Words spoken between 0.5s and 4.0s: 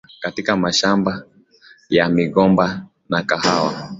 mashamba ya migomba na kahawa